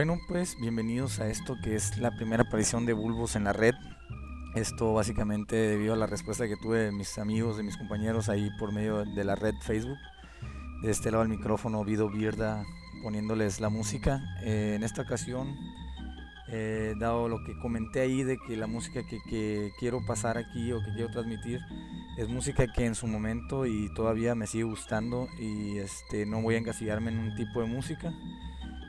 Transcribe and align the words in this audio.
Bueno, 0.00 0.18
pues 0.28 0.56
bienvenidos 0.58 1.20
a 1.20 1.28
esto 1.28 1.58
que 1.62 1.74
es 1.74 1.98
la 1.98 2.10
primera 2.10 2.44
aparición 2.44 2.86
de 2.86 2.94
Bulbos 2.94 3.36
en 3.36 3.44
la 3.44 3.52
red. 3.52 3.74
Esto 4.54 4.94
básicamente 4.94 5.56
debido 5.56 5.92
a 5.92 5.96
la 5.98 6.06
respuesta 6.06 6.48
que 6.48 6.56
tuve 6.56 6.78
de 6.78 6.90
mis 6.90 7.18
amigos, 7.18 7.58
de 7.58 7.64
mis 7.64 7.76
compañeros 7.76 8.30
ahí 8.30 8.48
por 8.58 8.72
medio 8.72 9.04
de 9.04 9.24
la 9.24 9.34
red 9.34 9.52
Facebook. 9.60 9.98
De 10.80 10.90
este 10.90 11.10
lado 11.10 11.22
del 11.22 11.28
micrófono, 11.28 11.84
Vido 11.84 12.08
Birda 12.08 12.64
poniéndoles 13.02 13.60
la 13.60 13.68
música. 13.68 14.22
Eh, 14.42 14.72
en 14.74 14.84
esta 14.84 15.02
ocasión, 15.02 15.54
eh, 16.48 16.94
dado 16.98 17.28
lo 17.28 17.44
que 17.44 17.58
comenté 17.58 18.00
ahí 18.00 18.22
de 18.22 18.38
que 18.38 18.56
la 18.56 18.66
música 18.66 19.02
que, 19.06 19.18
que 19.28 19.70
quiero 19.78 20.00
pasar 20.06 20.38
aquí 20.38 20.72
o 20.72 20.82
que 20.82 20.94
quiero 20.94 21.10
transmitir 21.10 21.60
es 22.16 22.26
música 22.26 22.66
que 22.72 22.86
en 22.86 22.94
su 22.94 23.06
momento 23.06 23.66
y 23.66 23.92
todavía 23.92 24.34
me 24.34 24.46
sigue 24.46 24.64
gustando 24.64 25.28
y 25.38 25.76
este, 25.76 26.24
no 26.24 26.40
voy 26.40 26.54
a 26.54 26.58
encasillarme 26.58 27.10
en 27.10 27.18
un 27.18 27.34
tipo 27.36 27.60
de 27.60 27.66
música. 27.66 28.14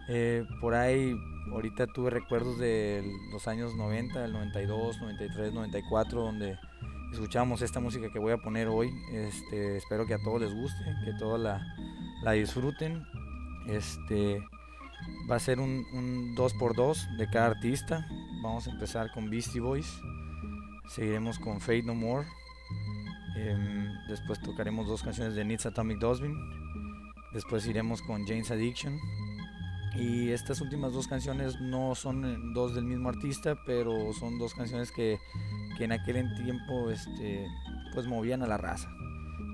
Eh, 0.07 0.45
por 0.59 0.73
ahí, 0.73 1.15
ahorita 1.51 1.87
tuve 1.87 2.09
recuerdos 2.09 2.57
de 2.57 3.03
los 3.31 3.47
años 3.47 3.75
90, 3.75 4.21
del 4.21 4.33
92, 4.33 5.01
93, 5.01 5.53
94, 5.53 6.21
donde 6.21 6.57
escuchamos 7.11 7.61
esta 7.61 7.79
música 7.79 8.09
que 8.11 8.19
voy 8.19 8.33
a 8.33 8.37
poner 8.37 8.67
hoy. 8.67 8.91
Este, 9.13 9.77
espero 9.77 10.05
que 10.05 10.13
a 10.13 10.19
todos 10.19 10.41
les 10.41 10.53
guste, 10.53 10.83
que 11.05 11.13
todos 11.13 11.39
la, 11.39 11.65
la 12.23 12.31
disfruten. 12.33 13.05
Este, 13.67 14.43
va 15.29 15.35
a 15.35 15.39
ser 15.39 15.59
un 15.59 16.35
2x2 16.35 17.17
de 17.17 17.29
cada 17.29 17.47
artista. 17.47 18.07
Vamos 18.41 18.67
a 18.67 18.71
empezar 18.71 19.11
con 19.11 19.29
Beastie 19.29 19.61
Boys. 19.61 20.01
Seguiremos 20.87 21.39
con 21.39 21.61
Fate 21.61 21.83
No 21.83 21.95
More. 21.95 22.27
Em, 23.35 23.87
después 24.07 24.41
tocaremos 24.41 24.87
dos 24.87 25.03
canciones 25.03 25.35
de 25.35 25.45
Needs 25.45 25.65
Atomic 25.65 25.99
Dustbin. 25.99 26.35
Después 27.33 27.65
iremos 27.65 28.01
con 28.01 28.25
Jane's 28.25 28.51
Addiction. 28.51 28.99
Y 29.95 30.29
estas 30.29 30.61
últimas 30.61 30.93
dos 30.93 31.07
canciones 31.07 31.59
no 31.59 31.95
son 31.95 32.25
eh, 32.25 32.37
dos 32.53 32.73
del 32.75 32.85
mismo 32.85 33.09
artista, 33.09 33.57
pero 33.65 34.13
son 34.13 34.39
dos 34.39 34.53
canciones 34.53 34.91
que, 34.91 35.19
que 35.77 35.83
en 35.83 35.91
aquel 35.91 36.33
tiempo 36.43 36.89
este, 36.89 37.45
pues 37.93 38.07
movían 38.07 38.41
a 38.41 38.47
la 38.47 38.57
raza. 38.57 38.89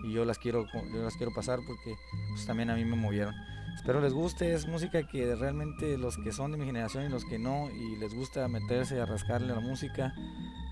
Y 0.03 0.13
yo 0.13 0.25
las 0.25 0.37
quiero, 0.37 0.65
yo 0.93 1.03
las 1.03 1.15
quiero 1.17 1.33
pasar 1.33 1.59
porque 1.65 1.95
pues, 2.29 2.45
también 2.45 2.69
a 2.69 2.75
mí 2.75 2.85
me 2.85 2.95
movieron. 2.95 3.33
Espero 3.75 4.01
les 4.01 4.13
guste, 4.13 4.53
es 4.53 4.67
música 4.67 5.03
que 5.03 5.35
realmente 5.35 5.97
los 5.97 6.17
que 6.17 6.31
son 6.31 6.51
de 6.51 6.57
mi 6.57 6.65
generación 6.65 7.05
y 7.05 7.09
los 7.09 7.25
que 7.25 7.37
no, 7.37 7.69
y 7.69 7.95
les 7.97 8.13
gusta 8.13 8.47
meterse 8.47 8.99
a 8.99 9.05
rascarle 9.05 9.51
a 9.51 9.55
la 9.55 9.61
música, 9.61 10.13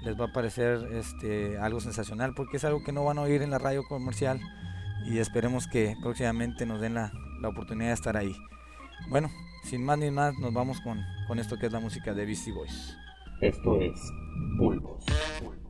les 0.03 0.19
va 0.19 0.25
a 0.25 0.33
parecer 0.33 0.89
este, 0.91 1.57
algo 1.57 1.79
sensacional 1.79 2.33
porque 2.35 2.57
es 2.57 2.66
algo 2.66 2.83
que 2.83 2.91
no 2.91 3.03
van 3.03 3.19
a 3.19 3.22
oír 3.22 3.41
en 3.41 3.52
la 3.52 3.59
radio 3.59 3.83
comercial 3.83 4.41
y 5.06 5.19
esperemos 5.19 5.68
que 5.68 5.95
próximamente 6.01 6.66
nos 6.66 6.81
den 6.81 6.95
la, 6.95 7.12
la 7.41 7.50
oportunidad 7.50 7.89
de 7.89 7.94
estar 7.94 8.18
ahí. 8.18 8.35
Bueno, 9.07 9.29
sin 9.65 9.83
más 9.83 9.97
ni 9.97 10.11
más, 10.11 10.37
nos 10.37 10.53
vamos 10.53 10.79
con, 10.81 11.01
con 11.27 11.39
esto 11.39 11.57
que 11.57 11.65
es 11.65 11.73
la 11.73 11.79
música 11.79 12.13
de 12.13 12.25
Beastie 12.25 12.53
Boys. 12.53 12.95
Esto 13.41 13.81
es 13.81 13.99
Bulbos. 14.57 15.03
Brass 15.05 15.64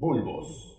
Bulbos. 0.00 0.73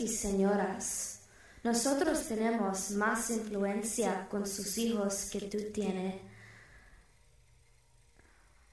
y 0.00 0.08
señoras, 0.08 1.20
nosotros 1.62 2.26
tenemos 2.28 2.90
más 2.92 3.30
influencia 3.30 4.28
con 4.30 4.46
sus 4.46 4.78
hijos 4.78 5.28
que 5.30 5.40
tú 5.42 5.58
tienes, 5.72 6.20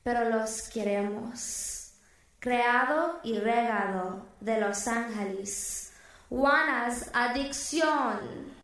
pero 0.04 0.30
los 0.30 0.70
queremos. 0.70 1.94
Creado 2.40 3.20
y 3.24 3.40
regado 3.40 4.28
de 4.40 4.60
Los 4.60 4.88
Ángeles, 4.88 5.94
Juanas 6.30 7.10
Adicción. 7.12 8.55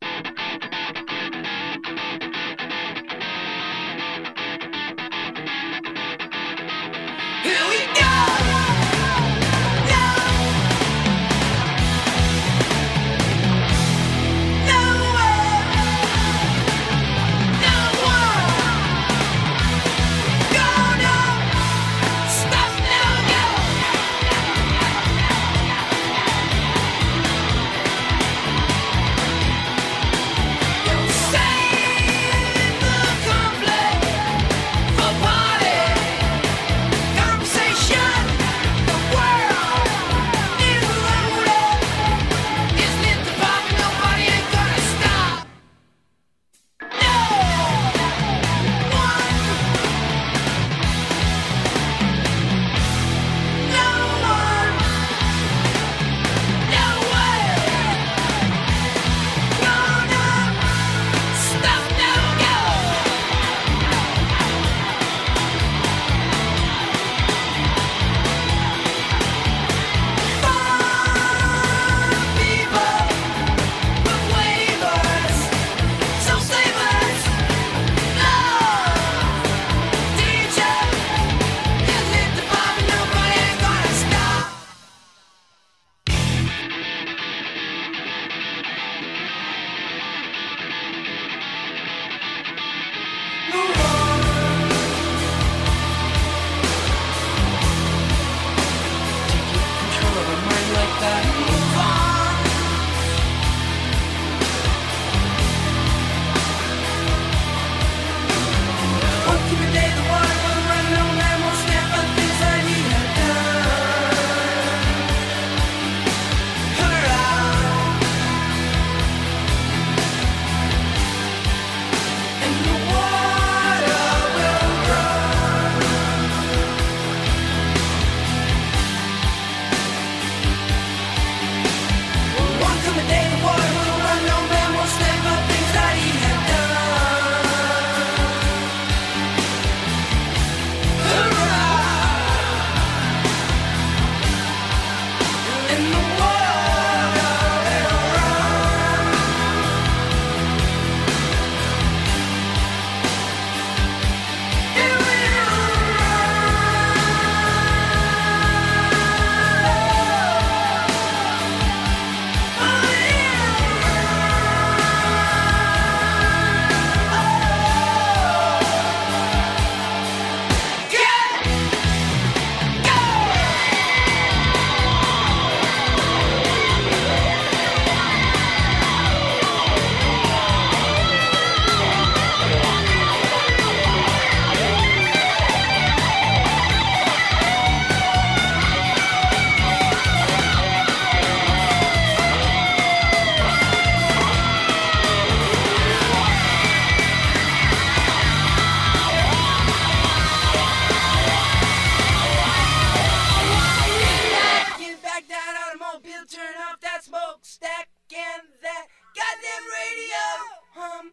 bill, 206.11 206.25
turn 206.25 206.55
off 206.67 206.79
that 206.81 207.03
smokestack 207.03 207.89
and 208.11 208.43
that 208.61 208.87
goddamn 209.15 209.65
radio. 209.71 210.27
Hum 210.75 211.11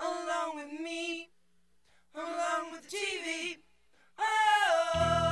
along 0.00 0.56
with 0.56 0.80
me, 0.80 1.30
along 2.14 2.72
with 2.72 2.88
the 2.88 2.96
TV. 2.96 3.56
Oh. 4.18 5.29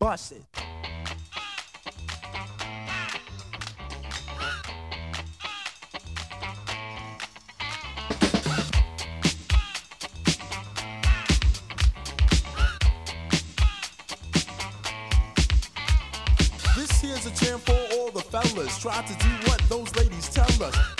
Bust 0.00 0.32
it. 0.32 0.42
This 16.74 17.02
here's 17.02 17.26
a 17.26 17.30
jam 17.32 17.58
for 17.58 17.72
all 17.92 18.10
the 18.10 18.22
fellas. 18.22 18.78
Try 18.78 19.02
to 19.02 19.14
do 19.18 19.28
what 19.46 19.58
those 19.68 19.94
ladies 19.96 20.30
tell 20.30 20.46
us. 20.64 20.99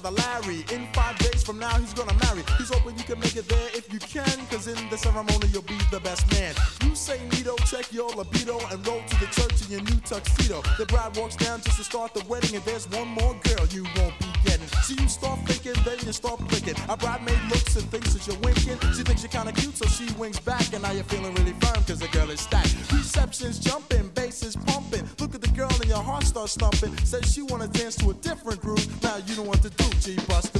Brother 0.00 0.16
Larry. 0.22 0.64
In 0.72 0.86
five 0.92 1.18
days 1.18 1.42
from 1.42 1.58
now, 1.58 1.74
he's 1.78 1.92
gonna 1.92 2.16
marry. 2.26 2.42
He's 2.56 2.70
hoping 2.70 2.96
you 2.96 3.04
can 3.04 3.18
make 3.18 3.36
it 3.36 3.48
there 3.48 3.68
if 3.74 3.92
you 3.92 3.98
can, 3.98 4.46
cause 4.50 4.66
in 4.68 4.78
the 4.90 4.96
ceremony, 4.96 5.48
you'll 5.52 5.62
be 5.62 5.78
the 5.90 6.00
best 6.00 6.30
man. 6.32 6.54
You 6.84 6.94
say, 6.94 7.20
Nito, 7.32 7.56
check 7.66 7.92
your 7.92 8.10
libido 8.10 8.58
and 8.70 8.86
roll 8.86 9.02
to 9.02 9.16
the 9.18 9.26
church 9.26 9.62
in 9.64 9.72
your 9.72 9.82
new 9.82 10.00
tuxedo. 10.04 10.62
The 10.78 10.86
bride 10.86 11.16
walks 11.16 11.36
down 11.36 11.60
just 11.62 11.78
to 11.78 11.84
start 11.84 12.14
the 12.14 12.24
wedding, 12.28 12.54
and 12.54 12.64
there's 12.64 12.88
one 12.90 13.08
more 13.08 13.34
girl 13.42 13.66
you 13.70 13.84
won't 13.96 14.18
be 14.18 14.26
getting. 14.44 14.68
So 14.82 14.94
you 14.94 15.08
start 15.08 15.40
thinking, 15.46 15.82
then 15.84 15.98
you 16.06 16.12
start 16.12 16.38
blinking. 16.48 16.78
A 16.88 16.96
bridemaid 16.96 17.42
looks 17.50 17.76
and 17.76 17.86
thinks 17.90 18.14
that 18.14 18.26
you're 18.26 18.40
winking. 18.40 18.78
She 18.94 19.02
thinks 19.02 19.22
you're 19.22 19.34
kinda 19.34 19.52
cute, 19.52 19.76
so 19.76 19.86
she 19.86 20.06
winks 20.14 20.38
back, 20.38 20.72
and 20.72 20.82
now 20.82 20.92
you're 20.92 21.04
feeling 21.04 21.34
really 21.34 21.54
firm, 21.60 21.82
cause 21.84 21.98
the 21.98 22.08
girl 22.08 22.30
is 22.30 22.40
stacked. 22.40 22.74
Reception's 22.92 23.58
jumping, 23.58 24.08
bass 24.14 24.42
is 24.42 24.54
pumping. 24.54 25.08
Look 25.18 25.34
at 25.34 25.40
the 25.40 25.52
girl 25.58 25.72
and 25.80 25.86
your 25.86 26.02
heart 26.02 26.24
starts 26.24 26.54
thumping. 26.56 26.96
Says 27.04 27.32
she 27.32 27.42
wanna 27.42 27.68
dance 27.68 27.96
to 27.96 28.10
a 28.10 28.14
different 28.14 28.60
groove. 28.60 28.86
Now 29.02 29.16
you 29.26 29.34
know 29.36 29.42
what 29.42 29.62
to 29.62 29.70
do, 29.70 29.87
G, 30.08 30.57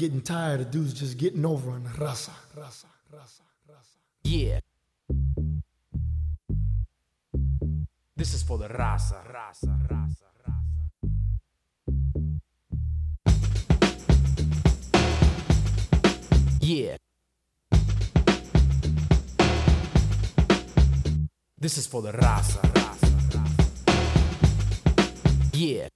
getting 0.00 0.22
tired 0.22 0.62
of 0.62 0.70
dudes 0.70 0.94
just 0.94 1.18
getting 1.18 1.44
over 1.44 1.70
on 1.70 1.84
the 1.84 1.90
raza, 1.90 2.30
raza, 2.56 2.86
raza, 3.12 3.42
raza. 3.68 3.98
Yeah. 4.24 4.60
This 8.16 8.32
is 8.32 8.42
for 8.42 8.56
the 8.56 8.68
raza, 8.68 9.22
raza, 9.30 9.76
raza. 9.90 10.24
Yeah. 16.62 16.96
This 21.58 21.76
is 21.76 21.86
for 21.86 22.00
the 22.00 22.12
raza, 22.12 22.62
raza, 22.72 23.10
raza. 23.34 23.66
Yeah. 25.52 25.88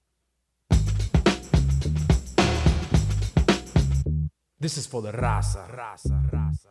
This 4.65 4.79
is 4.79 4.87
for 4.87 4.99
the 5.03 5.11
raza, 5.11 5.67
raza, 5.67 6.19
raza. 6.31 6.64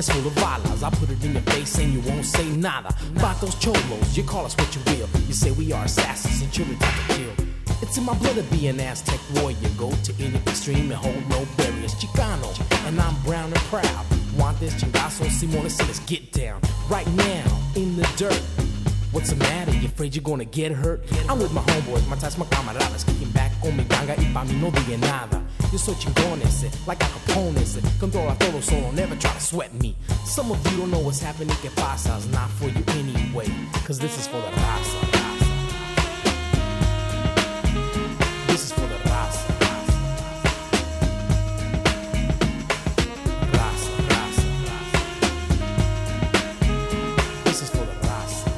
It's 0.00 0.08
full 0.08 0.26
of 0.26 0.34
balas. 0.36 0.82
I 0.82 0.88
put 0.88 1.10
it 1.10 1.22
in 1.22 1.34
your 1.34 1.42
face 1.42 1.76
and 1.76 1.92
you 1.92 2.00
won't 2.10 2.24
say 2.24 2.48
nada. 2.56 2.88
About 3.16 3.38
those 3.42 3.54
cholos, 3.56 4.16
you 4.16 4.22
call 4.22 4.46
us 4.46 4.56
what 4.56 4.74
you 4.74 4.80
will. 4.86 5.06
You 5.28 5.34
say 5.34 5.50
we 5.50 5.74
are 5.74 5.84
assassins 5.84 6.40
and 6.40 6.50
children 6.50 6.78
to 6.78 6.86
kill. 7.08 7.46
It's 7.82 7.98
in 7.98 8.04
my 8.04 8.14
blood 8.14 8.36
to 8.36 8.42
be 8.44 8.68
an 8.68 8.80
Aztec 8.80 9.20
warrior. 9.34 9.58
Go 9.76 9.90
to 9.90 10.14
any 10.18 10.36
extreme 10.36 10.90
and 10.90 10.94
hold 10.94 11.28
no 11.28 11.44
barriers. 11.58 11.94
Chicano, 11.96 12.48
and 12.88 12.98
I'm 12.98 13.14
brown 13.24 13.52
and 13.52 13.62
proud. 13.68 14.06
Want 14.38 14.58
this 14.58 14.72
chingazo, 14.82 15.28
Simone, 15.30 15.68
so 15.68 15.84
let's 15.84 15.98
get 16.00 16.32
down. 16.32 16.62
Right 16.88 17.06
now, 17.08 17.60
in 17.76 17.94
the 17.98 18.08
dirt. 18.16 18.40
What's 19.12 19.28
the 19.28 19.36
matter? 19.36 19.72
You 19.72 19.88
afraid 19.88 20.14
you're 20.14 20.22
gonna 20.22 20.46
get 20.46 20.72
hurt? 20.72 21.04
I'm 21.28 21.38
with 21.38 21.52
my 21.52 21.60
homeboys, 21.60 22.08
my 22.08 22.16
ties, 22.16 22.38
my 22.38 22.46
camaradas, 22.46 23.04
kicking 23.04 23.32
back 23.32 23.52
con 23.60 23.76
mi 23.76 23.84
ganga 23.84 24.14
y 24.16 24.24
pa' 24.32 24.44
mí 24.44 24.58
no 24.58 24.70
diga 24.70 24.98
nada. 24.98 25.39
Yo 25.72 25.78
soy 25.78 25.94
chingón 25.94 26.42
ese, 26.42 26.68
like 26.88 27.00
Al 27.04 27.10
Capone 27.10 27.60
ese. 27.60 27.80
Controla 28.00 28.34
todo 28.36 28.60
solo, 28.60 28.90
never 28.90 29.14
try 29.16 29.32
to 29.32 29.40
sweat 29.40 29.72
me. 29.74 29.94
Some 30.24 30.50
of 30.50 30.58
you 30.72 30.78
don't 30.78 30.90
know 30.90 30.98
what's 30.98 31.20
happening, 31.20 31.54
que 31.62 31.70
pasa? 31.70 32.16
It's 32.16 32.26
not 32.32 32.50
for 32.50 32.68
you 32.68 32.82
anyway, 32.98 33.46
cause 33.86 34.00
this 34.00 34.18
is 34.18 34.26
for 34.26 34.40
the 34.40 34.50
raza. 34.50 35.00
This 38.48 38.64
is 38.64 38.72
for 38.72 38.80
the 38.80 38.96
raza. 39.08 39.46
Raza. 43.52 43.90
This 47.44 47.62
is 47.62 47.70
for 47.70 47.78
the 47.78 47.94
raza, 48.02 48.50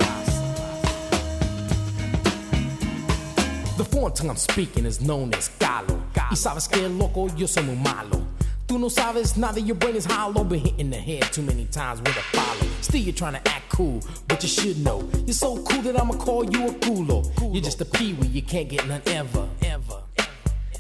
I'm 4.31 4.37
speaking 4.37 4.87
is 4.87 5.01
known 5.03 5.35
as 5.35 5.51
Galo. 5.59 6.02
Y 6.33 6.35
sabes 6.35 6.67
que 6.67 6.89
loco, 6.89 7.27
yo 7.37 7.47
soy 7.47 7.63
muy 7.63 7.77
malo. 7.77 8.23
Tú 8.67 8.79
no 8.79 8.89
sabes 8.89 9.37
nada, 9.37 9.61
your 9.61 9.77
brain 9.77 9.97
is 9.97 10.07
hollow. 10.07 10.43
Been 10.43 10.61
hit 10.61 10.79
in 10.79 10.89
the 10.89 10.97
head 10.97 11.31
too 11.31 11.43
many 11.43 11.67
times 11.67 12.01
with 12.01 12.17
a 12.17 12.23
follow. 12.35 12.73
Still, 12.81 13.03
you're 13.03 13.13
trying 13.15 13.35
to 13.35 13.49
act 13.51 13.69
cool, 13.69 14.01
but 14.29 14.43
you 14.43 14.49
should 14.49 14.79
know. 14.83 15.07
You're 15.27 15.35
so 15.35 15.63
cool 15.63 15.83
that 15.83 16.01
I'ma 16.01 16.15
call 16.15 16.45
you 16.45 16.69
a 16.69 16.71
culo. 16.71 17.31
You're 17.53 17.63
just 17.63 17.83
a 17.83 17.85
peewee, 17.85 18.29
you 18.29 18.41
can't 18.41 18.67
get 18.67 18.89
none 18.89 19.03
ever, 19.09 19.47
ever. 19.63 20.01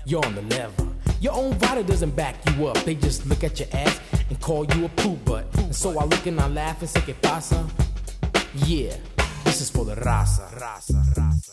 You're 0.07 0.25
on 0.25 0.35
the 0.35 0.41
level. 0.41 0.89
Your 1.21 1.35
own 1.35 1.59
body 1.59 1.83
doesn't 1.83 2.17
back 2.17 2.37
you 2.49 2.69
up. 2.69 2.79
They 2.87 2.95
just 2.95 3.27
look 3.27 3.45
at 3.45 3.61
your 3.61 3.69
ass 3.75 4.01
and 4.31 4.41
call 4.41 4.65
you 4.75 4.87
a 4.87 4.89
poo 4.89 5.17
butt. 5.17 5.55
And 5.59 5.77
so 5.77 5.99
I 5.99 6.05
look 6.05 6.25
and 6.25 6.41
I 6.41 6.49
laugh 6.49 6.81
and 6.81 6.89
say, 6.89 7.01
¿Qué 7.01 7.15
pasa? 7.21 7.63
Yeah, 8.65 8.97
this 9.45 9.61
is 9.61 9.69
for 9.69 9.85
the 9.85 9.97
raza, 9.97 10.49
raza, 10.59 11.05
raza. 11.13 11.53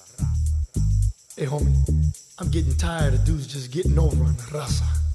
Hey, 1.36 1.46
homie, 1.48 1.74
I'm 2.42 2.50
getting 2.50 2.74
tired 2.78 3.14
of 3.14 3.26
dudes 3.26 3.48
just 3.48 3.70
getting 3.70 4.00
over 4.00 4.24
on 4.24 4.38
the 4.38 4.44
raza. 4.44 5.09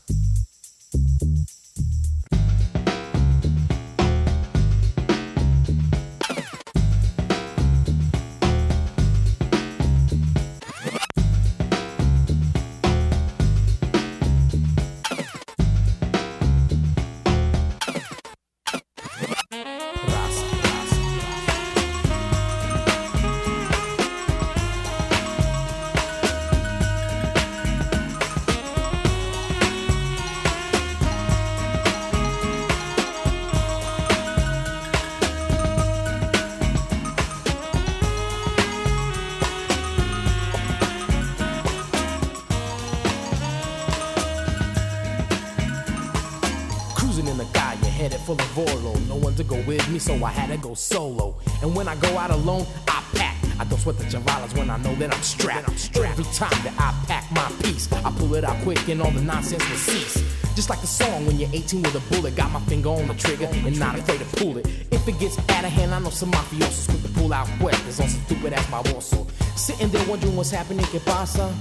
So 50.04 50.22
I 50.22 50.30
had 50.30 50.50
to 50.50 50.58
go 50.58 50.74
solo. 50.74 51.34
And 51.62 51.74
when 51.74 51.88
I 51.88 51.96
go 51.96 52.18
out 52.18 52.30
alone, 52.30 52.66
I 52.88 53.02
pack. 53.14 53.36
I 53.58 53.64
don't 53.64 53.78
sweat 53.78 53.96
the 53.96 54.04
chavalas 54.04 54.56
when 54.56 54.68
I 54.68 54.76
know 54.78 54.94
that 54.96 55.14
I'm 55.14 55.22
strapped. 55.22 55.68
I'm 55.68 55.76
strapped. 55.78 56.18
Every 56.18 56.24
time 56.34 56.62
that 56.64 56.74
I 56.78 56.92
pack 57.06 57.24
my 57.32 57.50
piece, 57.62 57.90
I 57.90 58.10
pull 58.10 58.34
it 58.34 58.44
out 58.44 58.60
quick 58.62 58.86
and 58.88 59.00
all 59.00 59.10
the 59.10 59.22
nonsense 59.22 59.66
will 59.68 59.76
cease. 59.76 60.22
Just 60.54 60.68
like 60.68 60.80
the 60.82 60.86
song 60.86 61.24
when 61.26 61.38
you're 61.40 61.48
18 61.52 61.82
with 61.82 61.94
a 61.94 62.14
bullet, 62.14 62.36
got 62.36 62.50
my 62.52 62.60
finger 62.60 62.90
on 62.90 63.08
the 63.08 63.14
trigger 63.14 63.46
and 63.46 63.78
not 63.78 63.98
afraid 63.98 64.20
to 64.20 64.26
pull 64.36 64.58
it. 64.58 64.66
If 64.90 65.08
it 65.08 65.18
gets 65.18 65.38
out 65.38 65.64
of 65.64 65.70
hand, 65.70 65.94
I 65.94 65.98
know 66.00 66.10
some 66.10 66.30
mafiosos 66.32 66.88
quick 66.90 67.02
to 67.02 67.08
pull 67.18 67.32
out 67.32 67.48
questions 67.58 68.00
on 68.00 68.08
some 68.08 68.20
stupid 68.24 68.52
ass 68.52 68.70
my 68.70 68.82
warsaw. 68.92 69.24
Sitting 69.56 69.88
there 69.88 70.06
wondering 70.06 70.36
what's 70.36 70.50
happening, 70.50 70.84
que 70.86 71.00
pasa? 71.00 71.54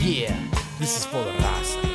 Yeah, 0.00 0.36
this 0.80 0.98
is 0.98 1.06
for 1.06 1.22
the 1.22 1.30
raza. 1.30 1.93